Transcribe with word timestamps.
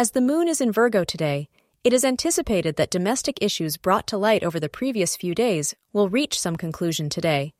as 0.00 0.12
the 0.12 0.20
moon 0.22 0.48
is 0.48 0.62
in 0.62 0.72
Virgo 0.72 1.04
today, 1.04 1.46
it 1.84 1.92
is 1.92 2.06
anticipated 2.06 2.76
that 2.76 2.90
domestic 2.90 3.36
issues 3.42 3.76
brought 3.76 4.06
to 4.06 4.16
light 4.16 4.42
over 4.42 4.58
the 4.58 4.66
previous 4.66 5.14
few 5.14 5.34
days 5.34 5.74
will 5.92 6.08
reach 6.08 6.40
some 6.40 6.56
conclusion 6.56 7.10
today. 7.10 7.52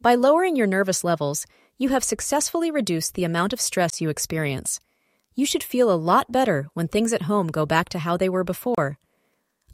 By 0.00 0.16
lowering 0.16 0.56
your 0.56 0.66
nervous 0.66 1.04
levels, 1.04 1.46
you 1.78 1.90
have 1.90 2.02
successfully 2.02 2.72
reduced 2.72 3.14
the 3.14 3.22
amount 3.22 3.52
of 3.52 3.60
stress 3.60 4.00
you 4.00 4.10
experience. 4.10 4.80
You 5.36 5.46
should 5.46 5.62
feel 5.62 5.92
a 5.92 6.02
lot 6.10 6.32
better 6.32 6.68
when 6.74 6.88
things 6.88 7.12
at 7.12 7.30
home 7.30 7.46
go 7.46 7.64
back 7.66 7.88
to 7.90 8.00
how 8.00 8.16
they 8.16 8.28
were 8.28 8.42
before. 8.42 8.98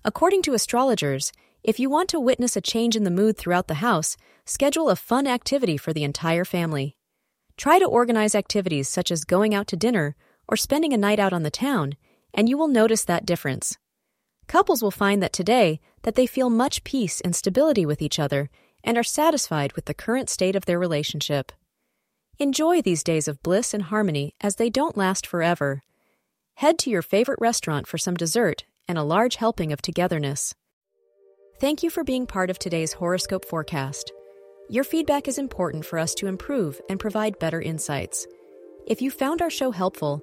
According 0.05 0.43
to 0.43 0.53
astrologers, 0.53 1.33
if 1.65 1.81
you 1.81 1.89
want 1.89 2.11
to 2.11 2.21
witness 2.21 2.57
a 2.57 2.61
change 2.61 2.95
in 2.95 3.05
the 3.05 3.11
mood 3.11 3.39
throughout 3.39 3.69
the 3.69 3.81
house, 3.89 4.19
schedule 4.45 4.91
a 4.91 4.97
fun 4.97 5.27
activity 5.27 5.79
for 5.79 5.95
the 5.95 6.05
entire 6.05 6.45
family. 6.45 6.99
Try 7.57 7.79
to 7.79 7.87
organize 7.87 8.35
activities 8.35 8.87
such 8.87 9.11
as 9.11 9.25
going 9.25 9.55
out 9.55 9.67
to 9.69 9.79
dinner 9.79 10.15
or 10.49 10.57
spending 10.57 10.93
a 10.93 10.99
night 10.99 11.19
out 11.19 11.33
on 11.33 11.43
the 11.43 11.51
town, 11.51 11.97
and 12.33 12.49
you 12.49 12.57
will 12.57 12.69
notice 12.69 13.05
that 13.05 13.27
difference. 13.27 13.77
Couples 14.47 14.83
will 14.83 14.91
find 14.91 15.23
that 15.23 15.33
today 15.33 15.81
that 16.03 16.15
they 16.15 16.27
feel 16.27 16.51
much 16.51 16.85
peace 16.85 17.21
and 17.21 17.35
stability 17.35 17.85
with 17.85 18.01
each 18.01 18.19
other 18.19 18.49
and 18.85 18.97
are 18.97 19.03
satisfied 19.03 19.73
with 19.73 19.87
the 19.87 19.95
current 19.95 20.31
state 20.31 20.55
of 20.55 20.67
their 20.67 20.79
relationship. 20.79 21.51
Enjoy 22.39 22.81
these 22.81 23.03
days 23.03 23.27
of 23.27 23.43
bliss 23.43 23.75
and 23.75 23.85
harmony 23.85 24.35
as 24.41 24.57
they 24.57 24.71
don't 24.71 24.97
last 24.97 25.27
forever. 25.27 25.83
Head 26.55 26.79
to 26.81 26.91
your 26.91 27.03
favorite 27.03 27.41
restaurant 27.41 27.87
for 27.87 27.99
some 27.99 28.15
dessert 28.15 28.65
and 28.87 28.97
a 28.97 29.03
large 29.03 29.37
helping 29.37 29.73
of 29.73 29.83
togetherness. 29.83 30.55
Thank 31.59 31.83
you 31.83 31.91
for 31.91 32.05
being 32.05 32.27
part 32.27 32.51
of 32.51 32.59
today's 32.59 32.93
horoscope 32.93 33.47
forecast. 33.47 34.13
Your 34.69 34.85
feedback 34.85 35.27
is 35.27 35.39
important 35.39 35.85
for 35.85 35.99
us 35.99 36.15
to 36.17 36.27
improve 36.27 36.81
and 36.89 37.01
provide 37.01 37.39
better 37.39 37.61
insights. 37.61 38.27
If 38.87 39.01
you 39.01 39.11
found 39.11 39.41
our 39.41 39.51
show 39.51 39.71
helpful, 39.71 40.23